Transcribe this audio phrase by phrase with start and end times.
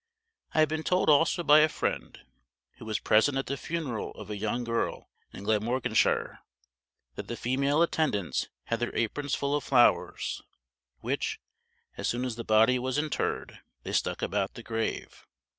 [0.55, 2.17] I have been told also by a friend,
[2.77, 6.39] who was present at the funeral of a young girl in Glamorganshire,
[7.13, 10.41] that the female attendants had their aprons full of flowers,
[11.01, 11.39] which,
[11.97, 15.27] as soon as the body was interred, they stuck about the grave.